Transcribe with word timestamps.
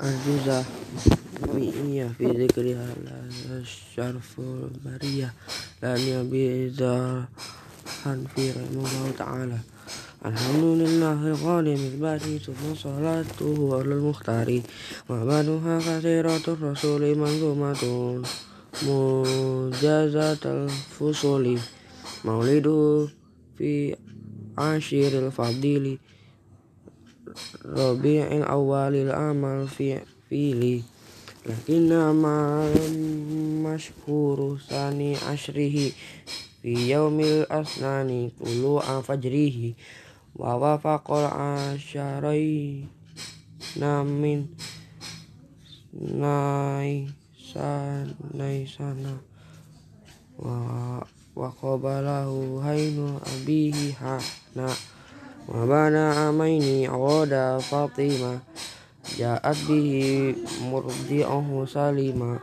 عجوزة 0.00 0.64
مئية 1.54 2.08
في 2.18 2.26
ذكرها. 2.26 2.88
لا 3.04 3.18
الشرف 3.50 4.40
البرية 4.40 5.34
لأن 5.82 6.00
يبيزا 6.00 7.24
في 8.34 8.50
رحمة 8.50 8.66
الله 8.70 9.12
تعالى. 9.18 9.58
الحمد 10.26 10.64
لله 10.64 11.26
الغالي 11.26 11.74
مذباتي 11.74 12.38
ثم 12.38 12.74
صلاته 12.74 13.56
على 13.72 13.94
المختار. 13.94 14.60
وبعدها 15.08 15.78
كثيرة 15.78 16.44
الرسول 16.48 17.18
منظومة 17.18 17.82
مجازة 18.82 20.42
الفصول. 20.44 21.58
مولده 22.24 23.08
في 23.58 23.96
عشير 24.58 25.26
الفضيل. 25.26 25.98
Rabi'il 27.64 28.44
awalil 28.44 29.12
amal 29.12 29.68
fi 29.68 30.00
fili. 30.28 30.84
Lakinna 31.46 32.10
ma'al 32.10 32.74
mashkuru 33.62 34.58
sani 34.58 35.14
ashrihi 35.14 35.94
Fi 36.66 36.90
yaumil 36.90 37.46
asnani 37.46 38.34
kulu 38.34 38.82
fajrihi. 38.82 39.78
Wa 40.34 40.58
wafaqal 40.58 41.30
asyarai 41.30 42.82
namin 43.78 44.50
naisan 45.94 47.30
naisana. 48.34 49.22
Wa 50.34 51.06
wa 51.38 51.48
qabalahu 51.54 52.58
hainu 52.66 53.22
abihi 53.22 53.94
hana. 53.94 54.95
وبعد 55.49 55.93
عامين 55.93 56.89
عود 56.89 57.59
فاطمة 57.59 58.39
جاءت 59.17 59.57
به 59.69 59.89
مرضعه 60.71 61.65
سليما 61.73 62.39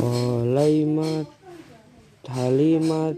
وليمة 0.00 1.24
حليمة 2.28 3.14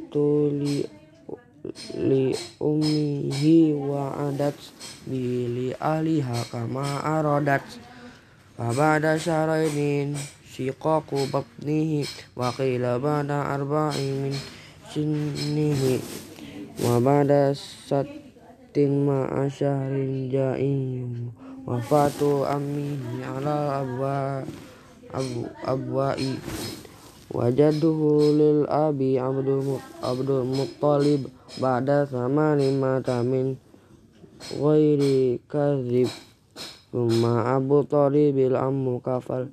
لأمه 1.95 3.45
وعدت 3.75 4.61
به 5.07 5.29
لأهلها 5.57 6.43
كما 6.53 7.19
أرادت 7.21 7.69
فبعد 8.59 9.17
شهرين 9.17 10.17
شقاق 10.57 11.09
بطنه 11.15 12.05
وقيل 12.37 12.99
بعد 12.99 13.31
أربع 13.31 13.91
من 13.97 14.35
سنه 14.95 15.99
وبعد 16.85 17.53
ست 17.87 18.22
ting 18.74 19.06
ma 19.06 19.30
asharin 19.46 20.28
ja'im 20.34 21.30
Wafatu 21.64 22.44
ammi 22.44 23.00
ala 23.24 23.80
abwa 23.80 24.44
abu 25.16 25.48
abwa'i. 25.64 26.36
Wajaduhu 27.34 28.36
lil 28.36 28.60
abi 28.68 29.16
Abdul, 29.16 29.80
Abdul 30.04 30.44
Muttalib 30.44 31.32
Ba'da 31.58 32.06
sama 32.06 32.54
lima 32.54 33.02
tamin 33.02 33.58
Ghairi 34.54 35.40
kazib 35.50 36.12
Suma 36.92 37.58
Abu 37.58 37.88
tolibil 37.90 38.54
ammu 38.54 39.02
kafal 39.02 39.50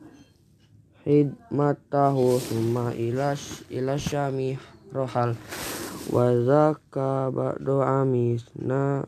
Hidmatahu 1.09 2.37
rumma 2.37 2.93
ilas 2.93 3.65
ilas 3.73 4.03
shami 4.05 4.61
rohal 4.93 5.33
wa 6.11 6.35
zaka 6.43 7.31
amis 7.31 8.43
amisna 8.51 9.07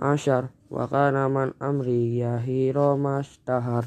asyar 0.00 0.48
wa 0.72 0.88
kana 0.88 1.28
man 1.28 1.52
amri 1.60 2.24
yahiro 2.24 2.96
mastahar 2.96 3.84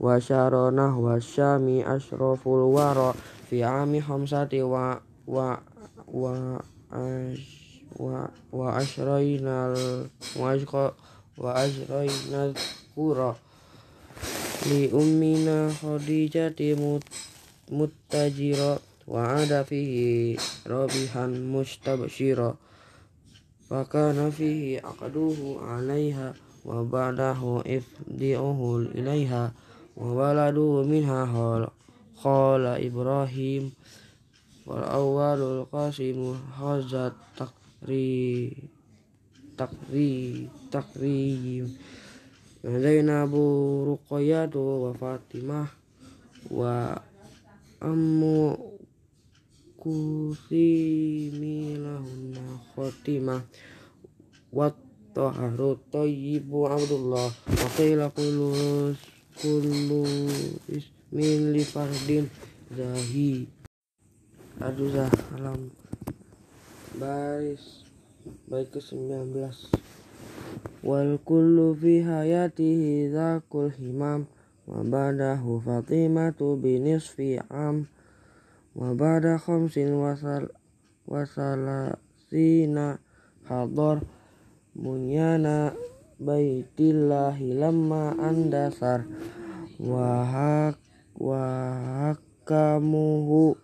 wa 0.00 0.16
syaronah 0.16 0.96
wa 0.96 1.20
syami 1.20 1.84
asroful 1.84 2.72
wara. 2.72 3.12
Fi 3.44 3.60
ami 3.60 4.00
hamsati 4.00 4.64
wa 4.64 4.96
wa 5.28 5.60
wa 6.08 6.56
as, 6.88 7.40
wa 8.00 8.32
wa 8.48 8.80
wa 11.36 11.60
kura 12.94 13.36
li 14.70 14.88
ummina 14.88 15.68
khadijati 15.68 16.72
mut, 16.78 17.04
muttajira 17.68 18.80
وعاد 19.08 19.62
فيه 19.62 20.36
رابحا 20.66 21.26
مستبشرا 21.26 22.56
فكان 23.70 24.30
فيه 24.30 24.80
عقده 24.80 25.34
عليها 25.60 26.34
وبعده 26.64 27.62
إفدئه 27.66 28.86
إليها 28.94 29.52
وولده 29.96 30.82
منها 30.82 31.24
قال 32.24 32.66
إبراهيم 32.66 33.72
والأول 34.66 35.40
القاسم 35.42 36.36
هذا 36.60 37.12
تقريم 40.72 41.76
زينب 42.64 43.34
رقية 43.88 44.50
وفاطمة 44.56 45.66
وأم 46.50 48.22
kusimi 49.84 51.76
lahunna 51.76 52.56
khotimah. 52.72 53.44
Wat 54.48 54.72
taharu 55.12 55.76
tayyibu 55.92 56.64
abdullah. 56.64 57.28
Wa 57.28 57.68
qila 57.76 58.08
kullu 58.16 58.96
kullu 59.36 60.08
ismin 60.72 61.52
li 61.52 61.60
fardin 61.60 62.32
zahi. 62.72 63.44
Aduh 64.64 64.88
zah 64.88 65.12
alam. 65.36 65.68
Baris. 66.96 67.84
Baik 68.48 68.72
ke 68.72 68.80
19 68.80 69.84
wal 70.84 71.16
kullu 71.24 71.72
fi 71.76 72.00
hayatihi 72.04 73.12
zakul 73.12 73.72
himam. 73.72 74.24
Wa 74.64 74.80
badahu 74.80 75.60
fatimatu 75.60 76.56
binisfi 76.56 77.36
am 77.52 77.84
wa 78.74 78.90
ba'da 78.90 79.38
khamsin 79.38 79.94
wasal 79.94 80.50
wasalasina 81.06 82.98
hadar 83.46 84.02
bunyana 84.74 85.70
baitillahi 86.18 87.54
lamma 87.54 88.18
andasar. 88.18 89.06
Wa 89.78 90.22
hak 90.26 90.78
wa 91.18 91.42
hakamuhu 92.02 93.58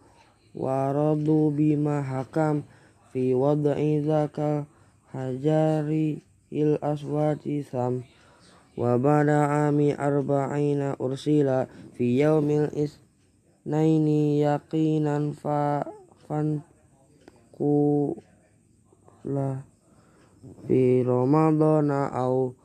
waradu 0.54 1.54
bima 1.54 2.02
hakam 2.02 2.66
fi 3.14 3.34
wad'i 3.34 4.02
zaka 4.02 4.66
hajari 5.14 6.22
il 6.50 6.78
aswati 6.82 7.62
sam. 7.62 8.02
Wa 8.78 8.98
ba'da 8.98 9.70
ami 9.70 9.94
arba'ina 9.94 10.98
ursila 10.98 11.66
fi 11.94 12.18
yaumil 12.18 12.70
isnaini 13.60 14.40
yaqinan 14.40 15.36
fa 15.36 15.84
fanku 16.24 18.16
la 19.28 19.60
fi 20.64 21.04
ramadana 21.04 22.08
au 22.08 22.56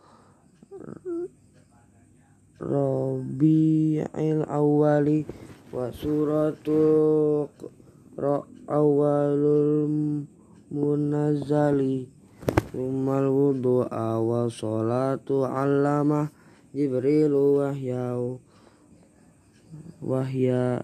rabi'il 2.64 4.48
awali 4.48 5.28
wa 5.76 5.92
suratu 5.92 6.80
awalul 8.72 10.24
munazzali 10.72 12.08
Umal 12.76 13.32
wudu'a 13.32 14.20
wa 14.20 14.52
salatu 14.52 15.48
allama 15.48 16.28
Jibrilu 16.76 17.64
wahyau 17.64 18.40
Wahya 20.04 20.84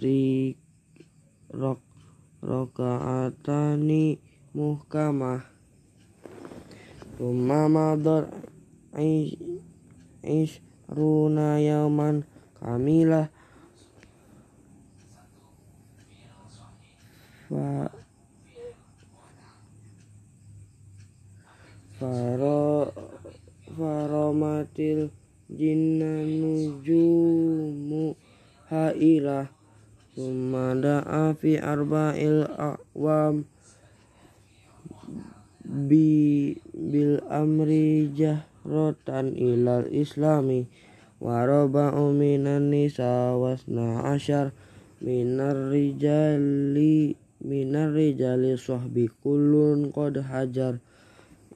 ri 0.00 0.56
rok 1.52 1.80
rokaatani 2.40 4.16
muhkamah. 4.56 5.44
Umma 7.20 7.68
madar 7.68 8.32
ishruna 10.24 11.60
yauman 11.60 12.24
kamilah. 12.56 13.28
Fa 17.50 17.92
faro 22.00 22.88
faromatil 23.76 25.12
jinna 25.52 26.24
nujumu 26.24 28.16
hailah 28.72 29.59
summa 30.14 30.74
da'a 30.74 31.34
fi 31.34 31.56
arba'il 31.58 32.46
aqwam 32.58 33.44
bi 35.88 36.56
bil 36.74 37.22
amri 37.30 38.10
jah 38.14 38.50
hijratan 38.64 39.32
ilal 39.36 39.88
islami 39.88 40.68
wa 41.20 41.44
raba'u 41.48 42.12
minan 42.12 42.68
nisa 42.68 43.32
wasna 43.36 44.04
asyar 44.12 44.52
minar 45.00 45.72
rijali 45.72 47.16
minar 47.40 47.92
rijali 47.96 48.56
sahbi 48.60 49.08
kullun 49.24 49.88
qad 49.92 50.20
hajar 50.20 50.76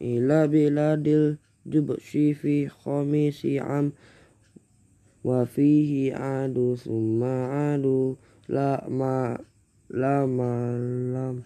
ila 0.00 0.48
biladil 0.48 1.36
jubshi 1.68 2.32
fi 2.32 2.68
khamisi 2.72 3.60
am 3.60 3.92
wa 5.24 5.44
fihi 5.44 6.08
adu 6.12 6.76
summa 6.76 7.72
adu 7.76 8.16
la 8.48 8.84
ma 8.88 9.36
la 9.88 10.26
ma 10.26 10.76
lam. 11.14 11.44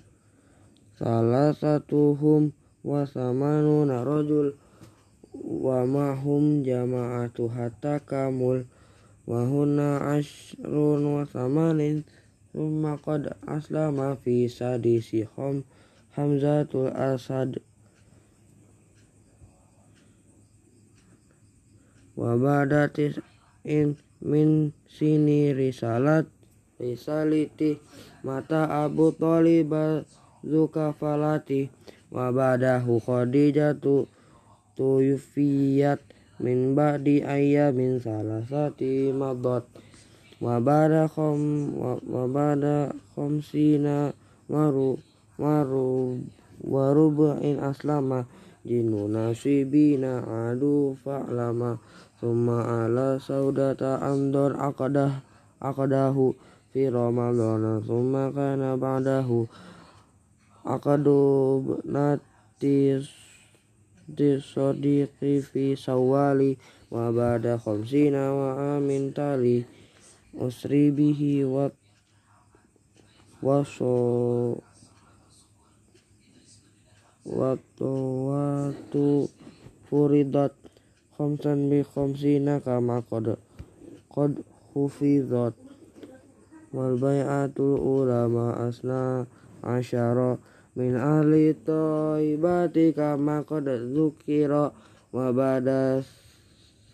Salah 0.99 1.55
satuhum 1.55 2.51
wa 2.83 3.07
samanuna 3.07 4.03
rajul 4.03 4.59
wa 5.35 5.87
mahum 5.87 6.67
jama'atu 6.67 7.47
hatta 7.55 8.03
kamul. 8.03 8.67
Wa 9.29 9.45
hunna 9.45 10.19
ashrun 10.19 11.05
wa 11.05 11.23
samanin 11.29 12.03
thumma 12.51 12.97
qad 12.99 13.37
aslama 13.45 14.17
fi 14.17 14.49
sadisi 14.49 15.29
kham 15.29 15.69
hamzatul 16.17 16.91
asad. 16.97 17.61
Wa 22.19 22.35
ba'da 22.35 22.91
in 23.63 23.95
min 24.25 24.75
sini 24.91 25.55
risalat 25.55 26.27
risaliti 26.79 27.79
mata 28.23 28.71
Abu 28.87 29.11
Thalib 29.11 29.75
zukafalati 30.47 31.67
wa 32.15 32.31
ba'dahu 32.31 33.03
Khadijatu 33.03 34.07
tuyufiyat 34.79 35.99
min 36.39 36.79
ba'di 36.79 37.27
ayyamin 37.27 37.99
salasati 37.99 39.11
madat 39.11 39.67
wa 40.39 40.63
ba'da 40.63 41.11
khom 41.11 41.75
wa 41.75 42.25
ba'da 42.31 42.95
maru 44.49 44.97
maru 45.37 46.23
wa 46.63 46.95
rubu'in 46.95 47.59
aslama 47.59 48.25
jinu 48.63 49.11
nasibina 49.11 50.23
adu 50.51 50.95
fa'lama 51.03 51.83
summa 52.23 52.87
ala 52.87 53.19
saudata 53.19 53.99
amdor 53.99 54.55
akadah 54.59 55.23
akadahu 55.59 56.39
fi 56.73 56.89
ramadana 56.93 57.81
summa 57.85 58.29
kana 58.33 58.77
ba'dahu 58.77 59.49
akadu 60.69 61.81
natis 61.85 63.09
disodiqi 64.09 65.45
fi 65.45 65.77
sawali 65.77 66.57
wa 66.89 67.13
ba'da 67.13 67.61
khamsina 67.61 68.33
wa 68.33 68.49
amin 68.77 69.13
tali 69.13 69.65
usri 70.37 70.89
bihi 70.93 71.45
wa 71.45 71.69
waso 73.45 74.57
watu 77.29 79.29
furidat 79.89 80.53
khamsan 81.17 81.69
bi 81.69 81.85
khamsina 81.85 82.61
kama 82.65 83.05
qad 83.05 83.37
qad 84.09 84.33
hufizat 84.73 85.53
wal 86.73 87.01
bai'atul 87.01 87.81
ulama 87.81 88.53
asna 88.69 89.25
asyara 89.65 90.37
min 90.77 90.95
ahli 90.95 91.57
taibati 91.57 92.93
kama 92.93 93.43
qad 93.43 93.67
dzukira 93.67 94.71
wa 95.11 95.27
ba'da 95.33 96.05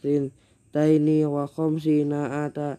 sintaini 0.01 1.27
wa 1.27 1.45
khamsina 1.51 2.47
ata 2.47 2.79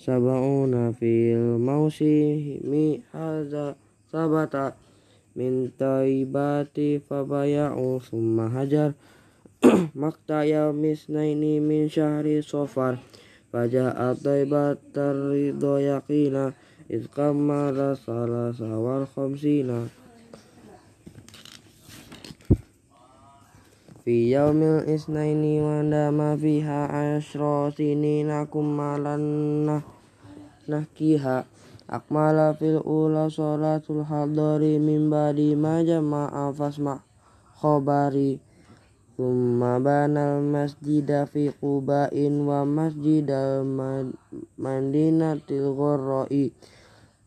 sab'una 0.00 0.96
fil 0.96 1.60
mausimi 1.60 3.04
hadza 3.12 3.76
sabata 4.08 4.74
min 5.36 5.68
taibati 5.76 6.96
fabaya'u 7.04 8.00
summa 8.00 8.48
hajar 8.48 8.96
makta 10.00 10.48
yaumisnaini 10.48 11.60
min 11.60 11.92
syahri 11.92 12.40
sofar 12.40 12.96
faja'a 13.55 14.15
taibatar 14.15 15.15
ridho 15.31 15.79
yaqina 15.79 16.53
إذ 16.91 17.07
كمل 17.15 17.97
ثلاث 18.05 18.61
والخمسين 18.61 19.69
في 24.03 24.31
يوم 24.31 24.59
الاثنين 24.63 25.63
وندم 25.63 26.37
فيها 26.37 26.79
عشر 26.91 27.71
سنين 27.77 28.43
كمالا 28.45 29.17
نحكيها 30.69 31.45
أكمل 31.89 32.55
في 32.59 32.65
الأولى 32.75 33.29
صلاة 33.29 33.85
الحضر 33.89 34.61
من 34.79 35.09
بعد 35.09 35.39
ما 35.39 35.83
جمع 35.83 36.51
فاسمع 36.51 36.99
خبري 37.55 38.39
Thumma 39.16 39.80
banal 39.80 40.44
Masjid 40.44 41.08
fi 41.32 41.48
Qubain 41.48 42.44
wa 42.44 42.68
masjidal 42.68 43.64
Madinatil 44.60 45.72
Ghurra'i 45.72 46.52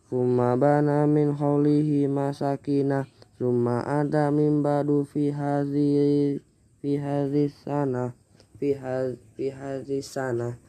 Thumma 0.05 0.53
bana 0.53 1.09
min 1.09 1.33
haulihi 1.33 2.05
masakinah 2.05 3.09
Thumma 3.41 3.81
ada 3.83 4.29
min 4.29 4.61
badu 4.61 5.01
fi 5.01 5.33
hadhi 5.33 6.37
fi 6.77 6.91
hadhi 6.95 7.49
sana 7.49 8.13
fi 8.59 8.75
hadhi 8.75 10.03
sana. 10.03 10.59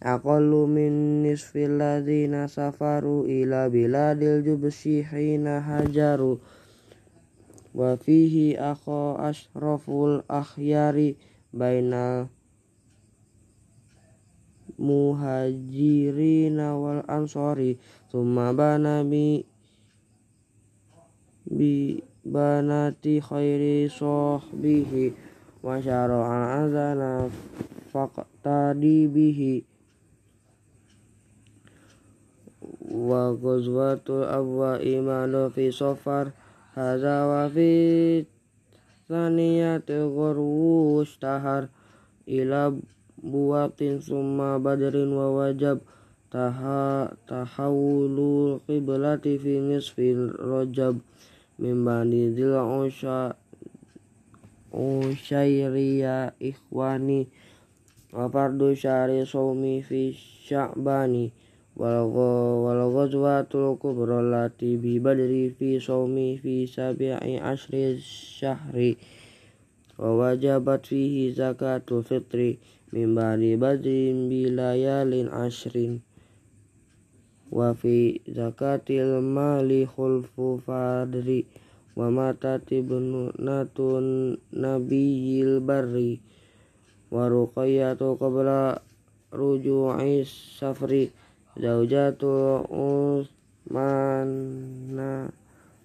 Aqallu 0.00 0.66
min 0.66 1.22
nisfil 1.22 1.76
ladhina 1.78 2.48
safaru 2.48 3.28
ila 3.28 3.68
biladil 3.68 4.40
jubsi 4.42 5.04
hina 5.04 5.60
hajaru 5.60 6.40
wa 7.72 7.96
fihi 7.96 8.52
akho 8.56 9.16
ashraful 9.16 10.20
akhyari 10.28 11.16
bainal 11.52 12.28
muhajirin 14.82 16.58
wal 16.58 17.00
ansori. 17.08 17.78
Summa 18.12 18.52
bana 18.52 19.04
bi 19.04 19.40
bi 21.48 22.02
banati 22.26 23.18
khairi 23.22 23.88
sahbihi 23.88 25.14
wa 25.62 25.78
syara'a 25.78 26.66
azana 26.66 27.30
faqtadi 27.88 29.08
bihi. 29.08 29.54
Wa 32.92 33.32
ghazwatul 33.32 34.28
abwa 34.28 34.76
imanu 34.82 35.48
fi 35.50 35.72
safar 35.72 36.36
هذا 36.73 37.15
وفي 37.25 38.25
ثانية 39.09 39.89
غرو 39.89 41.01
اشتهر 41.01 41.67
إلى 42.27 42.75
بوات 43.23 43.83
ثم 43.83 44.37
بدر 44.57 44.95
ووجب 44.97 45.79
تحول 47.27 48.17
القبلة 48.19 49.25
في 49.43 49.53
نصف 49.59 49.99
رجب 50.39 50.95
من 51.59 51.85
بعد 51.85 52.13
ذي 52.35 52.45
العشيرية 54.73 56.33
إخواني 56.41 57.27
وفرد 58.13 58.73
شهر 58.73 59.25
صومي 59.25 59.81
في 59.81 60.13
شعباني 60.47 61.31
والغزوة 61.77 63.39
الكبرى 63.55 64.17
التي 64.19 64.77
ببدر 64.77 65.51
في 65.59 65.79
صوم 65.79 66.15
في 66.41 66.65
سبع 66.65 67.19
عشر 67.41 67.73
الشهر 67.73 68.95
ووجبت 69.99 70.85
فيه 70.85 71.31
زكاة 71.33 71.85
الفطر 71.91 72.55
من 72.93 73.15
بعد 73.15 73.39
بدر 73.63 73.87
بليال 74.29 75.29
عشر 75.29 75.75
وفي 77.51 78.19
زكاة 78.27 78.87
المال 78.89 79.87
خلف 79.87 80.41
فادر 80.67 81.43
وماتت 81.97 82.73
ابنة 82.73 83.75
النبي 83.79 85.41
البر 85.43 86.17
ورقية 87.11 87.93
قبل 88.21 88.75
رجوع 89.33 89.95
السفر 90.03 91.07
Zaujatul 91.52 92.64
Utsmana 93.68 94.32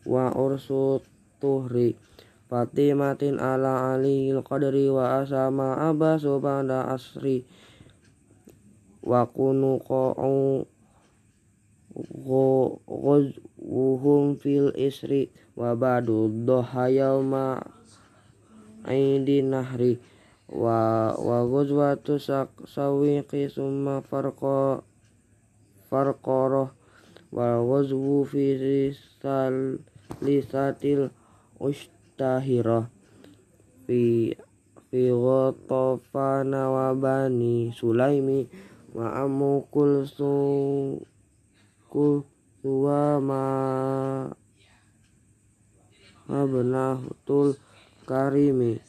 wa 0.08 0.26
ursu 0.32 1.04
tuhri. 1.44 2.00
Fatimatin 2.48 3.36
ala 3.44 3.92
aliyil 3.92 4.40
qadri 4.48 4.88
wa 4.88 5.20
asama 5.20 5.76
abasu 5.92 6.40
ba'da 6.40 6.88
asri. 6.96 7.44
Wa 9.04 9.28
kunu 9.28 9.84
qa'u 9.84 10.64
ghuzwuhum 12.88 14.40
fil 14.40 14.72
isri. 14.80 15.28
Wa 15.60 15.76
ba'du 15.76 16.32
doha 16.48 16.88
yawma 16.88 17.60
aidi 18.88 19.44
nahri. 19.44 20.00
Wa 20.48 21.12
wa 21.12 21.44
ghazwatu 21.44 22.16
sawiqi 22.64 23.52
summa 23.52 24.00
farqa 24.00 24.80
farqarah 25.89 26.70
wa 27.32 27.48
ghazwu 27.63 28.24
fi 28.27 28.56
risal 28.56 29.79
lisatil 30.24 31.12
ustahirah 31.60 32.88
fi 33.88 34.32
fi 34.88 35.01
ghatafana 35.12 36.72
wa 36.72 36.96
bani 36.96 37.75
sulaimi 37.75 38.48
wa 38.96 39.12
amu 39.24 39.67
kulsu 39.67 40.32
kulsuwa 41.91 43.20
ma 43.20 43.44
abnahutul 46.27 47.56
karimi 48.08 48.79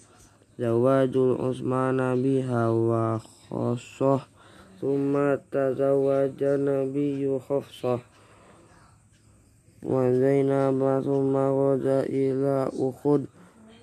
zawajul 0.59 1.39
usmana 1.39 2.19
biha 2.19 2.71
wa 2.71 3.19
khosoh 3.23 4.23
summa 4.79 5.37
tazawaja 5.51 6.55
nabiyyu 6.55 7.43
khafsah 7.43 7.99
wa 9.83 10.11
zainaba 10.11 11.03
summa 11.03 11.51
waja 11.55 12.07
ila 12.07 12.71
ukhud. 12.71 13.27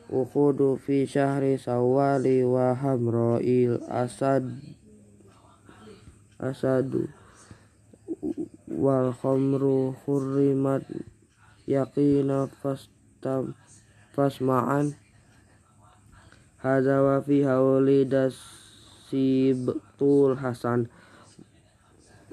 Ukhudu 0.05 0.77
fi 0.77 1.09
syahri 1.09 1.57
sawali 1.57 2.45
wa 2.45 2.77
hamra'il 2.77 3.81
asad. 3.89 4.45
Asadu 6.37 7.09
wal 8.69 9.09
khamru 9.17 9.97
hurrimat 10.05 10.85
yaqina 11.65 12.45
fastam 12.61 13.57
fasma'an. 14.13 14.93
Hadza 16.61 17.01
dasibtul 19.15 20.35
hasan. 20.35 20.91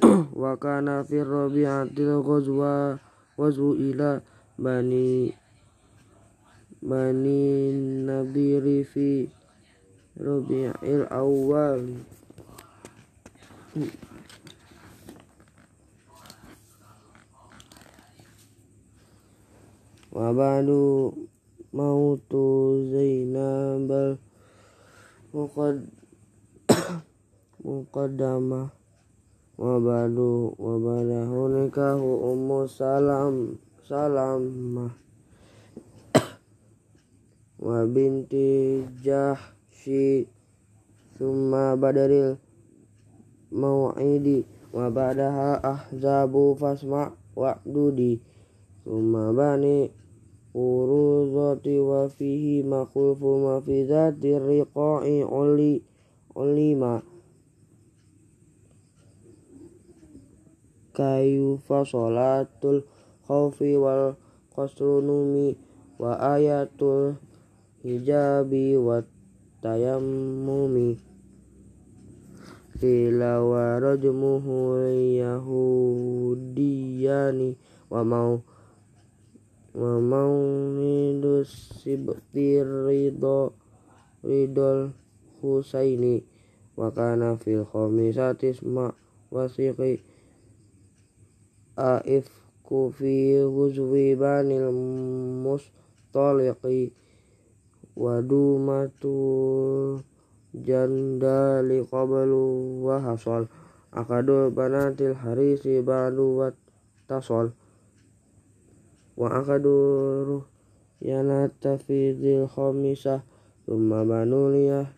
Wa 0.43 0.59
kana 0.59 1.07
fi 1.07 1.23
rabi'atil 1.23 2.19
ghazwa 2.27 2.99
wazu 3.39 3.79
ila 3.79 4.19
bani 4.59 5.31
bani 6.83 7.71
nabiri 8.03 8.83
fi 8.83 9.31
rabi'il 10.19 11.07
awal 11.07 12.03
wa 20.13 20.29
ba'du 20.35 21.15
mautu 21.73 22.45
zainabal 22.91 24.19
muqad 25.33 26.02
muqaddama 27.63 28.75
wa 29.55 29.75
ba'du 29.79 30.51
wa 30.59 30.75
ba'dahu 30.83 31.39
nikahu 31.55 32.35
ummu 32.35 32.67
salam 32.67 33.63
salamah. 33.87 34.91
Wa 37.63 37.87
binti 37.87 38.83
jahshi 39.07 40.27
summa 41.15 41.79
badaril 41.79 42.35
mau'idi 43.55 44.43
wa 44.75 44.91
ba'daha 44.91 45.63
ahzabu 45.63 46.59
fasma 46.59 47.15
wa'dudi. 47.39 48.19
Summa 48.83 49.31
bani 49.31 49.95
uruzati 50.59 51.79
wa 51.79 52.11
fihi 52.11 52.67
makhulfu 52.67 53.39
ma 53.47 53.55
fi 53.63 53.87
zati 53.87 54.35
riqa'i 54.43 55.23
uli 55.23 55.79
ulima 56.35 57.12
kayu 60.93 61.57
fasolatul 61.65 62.85
khawfi 63.25 63.81
wal 63.81 64.17
qasrunumi 64.53 65.57
wa 65.97 66.21
ayatul 66.37 67.17
hijabi 67.81 68.77
wa 68.77 69.01
tayammumi. 69.65 71.01
Kila 72.83 73.41
wa 73.47 73.79
rajmuhu 73.79 74.75
yahudiyani 75.23 76.61
wa 77.89 78.03
mau 78.03 78.43
wa 79.73 80.03
maunidu 80.03 81.47
sibti 81.47 82.59
ridho 82.61 83.55
ridol 84.27 84.91
husaini. 85.41 86.27
Wa 86.75 86.91
kana 86.91 87.37
fil 87.39 87.63
khamisati 87.69 88.51
isma 88.51 88.91
wasiqi 89.31 90.03
aif 91.77 92.29
kufi 92.67 93.41
huzwi 93.41 94.17
banil 94.17 94.73
mustaliqi 95.45 96.93
wa 97.97 98.21
dumatul 98.25 100.01
jandali 100.57 101.85
qablu 101.85 102.45
wa 102.85 103.01
hasal. 103.01 103.49
Akadul 103.93 104.49
banatil 104.49 105.13
harisi 105.13 105.85
ba'du 105.85 106.41
wa 106.41 106.49
tasol 107.05 107.53
wa 109.21 109.29
akadu 109.29 110.41
yanata 110.97 111.77
fi 111.77 112.17
dzil 112.17 112.49
khamisah 112.49 113.21
thumma 113.69 114.01
banu 114.09 114.49
liyah 114.49 114.89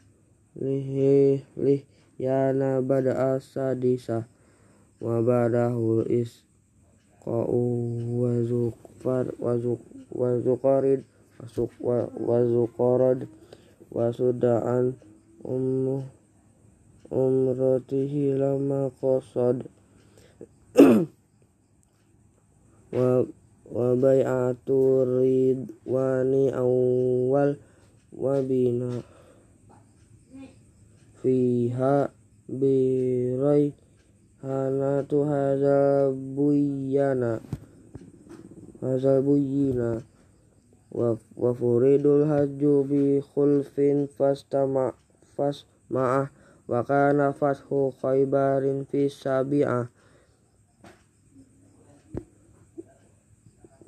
lihi 0.55 1.43
lih 1.59 1.83
yana 2.23 2.79
bada 2.79 3.35
asadisa 3.35 4.31
wa 5.03 5.19
badahul 5.19 6.07
is 6.07 6.47
qa'u 7.25 7.61
wa 8.21 8.33
zukfar 8.45 9.33
wa 9.41 9.57
zuk 9.57 9.81
wa 10.13 10.37
zuqarid 10.45 11.01
wa 11.81 12.05
wa 12.15 12.39
zuqarad 12.45 13.25
wa 13.89 14.13
sudaan 14.13 14.93
ummu 15.41 16.05
umratihi 17.09 18.37
lama 18.37 18.93
qasad. 19.01 19.65
Wa 22.95 23.27
wa 23.75 23.91
bai'atu 23.99 25.03
ridwani 25.03 26.55
awal 26.55 27.59
wa 28.15 28.39
bina 28.39 29.03
fiha 31.19 32.07
birai 32.47 33.75
hanatu 34.45 35.25
hadza 35.25 36.13
buyana. 36.13 37.41
Hadza 38.85 39.25
buyina. 39.25 40.05
Wa 40.93 41.17
wa 41.35 41.51
furidul 41.57 42.29
hajju 42.29 42.85
bi 42.85 43.25
khulfin 43.25 44.07
fastama 44.07 44.95
fas 45.35 45.67
ma'ah 45.91 46.29
wa 46.69 46.81
kana 46.85 47.33
fathu 47.33 47.91
khaybarin 47.99 48.85
fi 48.85 49.09
sabi'ah. 49.09 49.89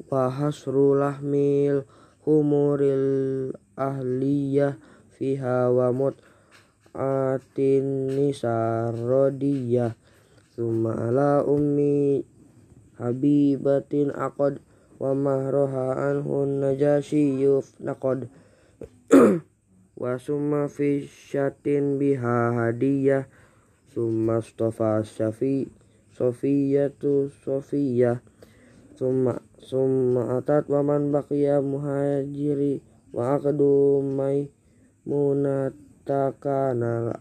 Wa 0.09 0.33
hasru 0.33 0.97
lahmil 0.97 1.85
humuril 2.25 3.53
ahliyah 3.77 4.81
fiha 5.15 5.71
wa 5.71 5.93
mut 5.93 6.19
atin 6.97 8.11
nisa 8.17 8.89
rodiyah 8.91 9.95
summa 10.57 10.97
ala 10.97 11.45
ummi 11.45 12.25
habibatin 12.97 14.09
aqad 14.17 14.65
wa 14.97 15.13
mahroha 15.13 16.09
anhun 16.09 16.65
najashiyuf 16.65 17.77
naqad. 17.79 18.33
Wa 19.97 20.21
summa 20.21 20.69
fi 20.69 21.09
syatin 21.09 21.97
biha 21.97 22.53
hadiyah. 22.53 23.25
Summa 23.89 24.45
stofa 24.45 25.01
syafi 25.01 25.73
sofiyatu 26.17 27.29
sofiyah 27.45 28.25
summa 28.97 29.37
summa 29.61 30.41
atat 30.41 30.65
waman 30.73 31.13
baqiya 31.13 31.61
muhajiri 31.61 32.81
wa 33.13 33.37
aqdu 33.37 34.01
mai 34.01 34.49
munatakana 35.05 37.21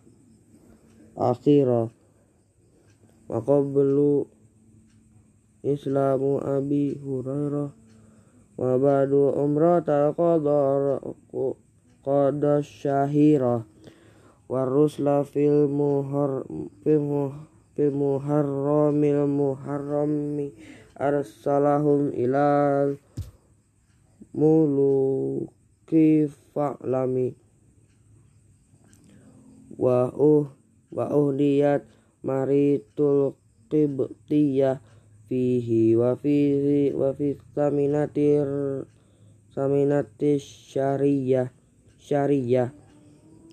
akhira 1.20 1.92
wa 3.26 3.42
qablu 3.42 4.30
islamu 5.66 6.38
abi 6.42 6.98
hurairah. 6.98 7.70
Wa 8.56 8.80
ba'du 8.80 9.36
umrata 9.36 10.16
qadar 10.16 11.04
qada 12.06 12.64
syahira 12.64 13.68
wa 14.48 14.62
rusla 14.64 15.28
fil 15.28 15.68
muhar 15.68 16.48
fil 16.86 17.92
muharramil 17.92 19.28
muharrami 19.28 20.56
arsalahum 20.96 22.16
ilal 22.16 22.96
muluki 24.32 26.32
fa'lami. 26.56 27.36
Wa 29.76 30.16
uh 30.16 30.48
wa 30.96 31.12
uhdiyat 31.12 31.95
maritul 32.26 33.38
qibtiyah 33.70 34.82
fihi 35.30 35.94
wa 35.94 36.18
fihi 36.18 36.90
wa 36.98 37.14
fi 37.14 37.38
saminatir 37.54 38.50
saminatis 39.54 40.42
syariyah 40.74 41.54
syariyah. 42.02 42.74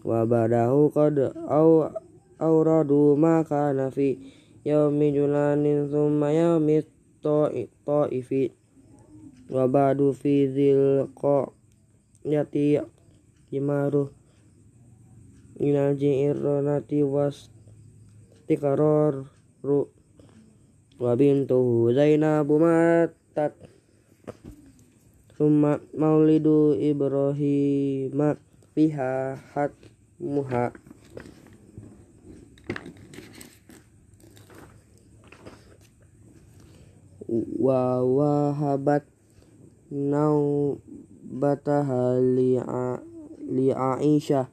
Wa 0.02 0.26
badahu 0.26 0.90
qad 0.90 1.30
au 1.46 1.86
auradu 2.42 3.14
ma 3.14 3.46
kana 3.46 3.92
fi 3.94 4.18
yaumi 4.66 5.14
julanin 5.14 5.86
thumma 5.86 6.34
yaumi 6.34 6.82
ta'ifi. 7.22 8.50
Wa 9.52 9.68
ba'du 9.68 10.16
fi 10.16 10.48
dzil 10.48 11.06
yati 12.24 12.80
imaruh 13.52 14.08
minal 15.60 15.92
ji'irronati 15.94 17.04
was 17.04 17.52
tikaror 18.52 19.32
ru 19.64 19.88
wa 21.00 21.16
bintuhu 21.16 21.88
Zainabu 21.97 22.61
matat 22.61 23.56
summa 25.32 25.80
maulidu 25.97 26.76
Ibrahim 26.76 28.12
fiha 28.76 29.40
hat 29.56 29.73
muha 30.21 30.68
wa 37.56 38.04
wahabat 38.04 39.09
nau 39.88 40.76
bataha 41.25 42.21
li, 42.21 42.61
li 43.49 43.73
Aisyah 43.73 44.44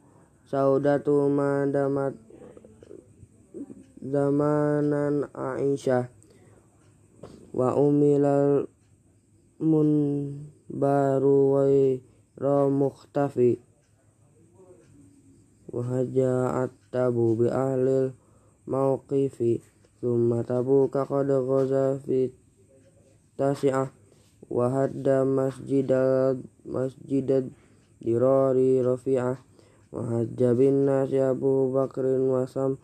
saudatu 0.48 1.28
madamat 1.28 2.16
zamanan 4.04 5.28
Aisyah. 5.36 6.08
Wa 7.52 7.76
umilal 7.76 8.70
mun 9.60 9.90
baru 10.72 11.38
wa 11.60 12.70
mukhtafi. 12.72 13.60
Wa 15.70 15.82
haja'at 15.86 16.74
tabu 16.90 17.38
bi 17.38 17.52
ahlil 17.52 18.16
mauqifi 18.66 19.62
thumma 20.02 20.42
tabu 20.48 20.90
qad 20.90 21.30
ghaza 21.30 22.00
fi 22.02 22.32
tasi'ah. 23.38 23.92
Wa 24.50 24.66
hadda 24.74 25.30
masjidal 25.30 26.42
masjidad 26.66 27.54
dirari 28.02 28.82
rafi'ah. 28.82 29.38
Wa 29.90 30.02
hajja 30.06 30.54
bin 30.54 30.86
nasi 30.86 31.18
Abu 31.18 31.74
Bakrin 31.74 32.30
wa 32.30 32.46
sam 32.46 32.78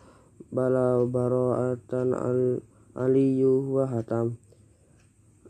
bala 0.52 1.02
bara'atan 1.04 2.16
al 2.16 2.64
aliyu 2.96 3.66
wa 3.72 3.84
hatam. 3.88 4.40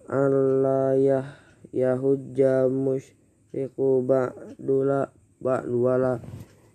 Allah 0.07 0.95
yah 0.99 1.27
yahujja 1.75 2.71
musyriku 2.71 4.03
ba'dula 4.07 5.11
ba'dwala 5.43 6.23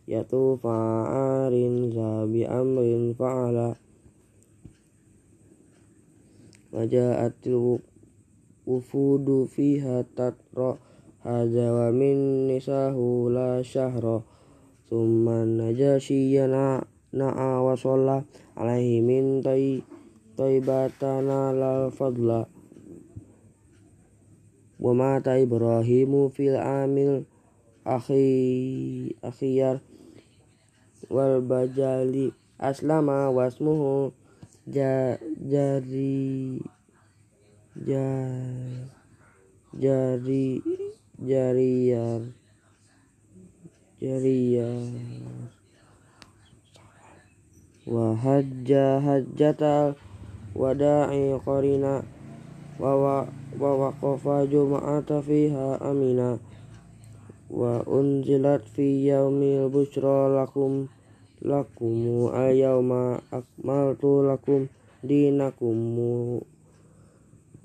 yatufa 0.08 0.76
arin 1.48 1.92
zabi 1.92 2.44
amrin 2.44 3.16
fa'ala. 3.16 3.80
Waja'atil 6.72 7.84
wufudu 8.68 9.48
fiha 9.48 10.08
tatra 10.16 10.80
hadza 11.24 11.68
wa 11.72 11.88
min 11.92 12.48
nisahu 12.48 13.28
la 13.32 13.60
syahra. 13.60 14.24
Summa 14.88 15.48
najasyiya 15.48 16.52
na'a 17.12 17.60
wa 17.64 17.76
sholla 17.76 18.24
alaihi 18.56 19.04
min 19.04 19.44
taibatana 20.36 21.52
lal 21.52 21.92
fadla. 21.92 22.48
Wa 24.82 24.92
mata 24.98 25.38
Ibrahimu 25.38 26.34
fil 26.34 26.58
amil 26.58 27.30
akhi 27.86 29.14
akhiyar. 29.22 29.84
Wal 31.12 31.44
bajali 31.44 32.34
aslama 32.58 33.28
wasmuhu 33.30 34.16
ja, 34.66 35.20
jari 35.44 36.62
jar, 37.76 38.88
jari 39.76 40.64
jariyar 41.22 42.34
jariyar 44.02 45.61
wa 47.90 48.14
hajja 48.14 49.02
hajjata 49.02 49.98
wada'i 50.54 51.34
qarina 51.42 52.06
wa 52.78 52.92
wa 52.94 53.18
wa 53.58 53.72
waqafa 53.78 54.46
jum'ata 54.46 55.18
fiha 55.26 55.82
amina 55.82 56.38
wa 57.50 57.82
unzilat 57.90 58.62
fi 58.70 59.10
yaumil 59.10 59.74
bushra 59.74 60.30
lakum 60.30 60.94
lakum 61.42 62.30
al 62.30 62.54
yawma 62.54 63.18
akmaltu 63.34 64.30
lakum 64.30 64.70
dinakum 65.02 65.98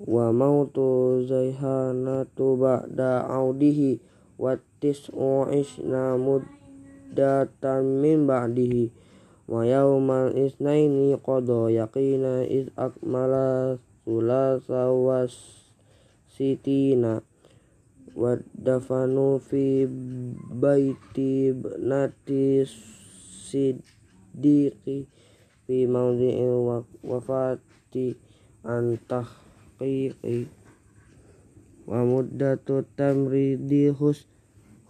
wa 0.01 0.25
mautu 0.33 1.21
zaihanatu 1.29 2.57
ba'da 2.57 3.21
audihi 3.29 4.01
wa 4.41 4.57
tis'u 4.81 5.45
isna 5.53 6.17
muddatan 6.17 8.01
min 8.01 8.25
ba'dihi 8.25 9.06
wa 9.47 9.63
yaumal 9.63 10.35
isnaini 10.35 11.15
qada 11.23 11.71
yaqina 11.71 12.43
iz 12.43 12.67
akmala 12.75 13.79
sulasa 14.03 14.91
was 14.91 15.33
sitina 16.35 17.23
wa 18.15 18.35
dafanu 18.53 19.39
fi 19.39 19.87
baiti 20.61 21.55
nati 21.79 22.67
siddiqi 23.47 24.97
fi 25.63 25.77
mawdi'il 25.87 26.83
wafati 27.07 28.19
antah 28.67 29.27
qiqi 29.79 30.51
wa 31.87 32.03
muddatu 32.03 32.83
tamridi 32.99 33.95
hus 33.95 34.27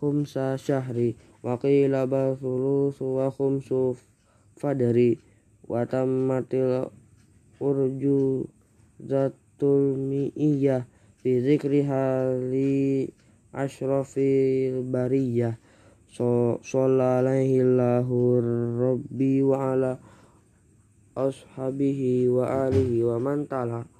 khumsa 0.02 0.58
syahri. 0.58 1.14
Wa 1.46 1.62
qila 1.62 2.10
bal 2.10 2.34
thulusu 2.42 3.22
wa 3.22 3.30
khumsu 3.30 3.94
fadri 4.58 5.22
wa 5.70 5.86
tammatil 5.86 6.90
urju 7.62 8.50
zatul 9.06 9.94
mi'iyah 9.96 10.90
fi 11.22 11.32
zikri 11.46 11.86
hali 11.86 13.14
ashrafil 13.54 14.82
bariyah. 14.82 15.56
So 16.10 16.58
alaihi 16.66 17.62
lahu 17.62 18.42
rabbi 18.82 19.46
wa 19.46 19.78
ala 19.78 20.02
ashabihi 21.18 22.30
wa 22.30 22.70
alihi 22.70 23.06
wa 23.06 23.18
man 23.22 23.46
tala 23.46 23.97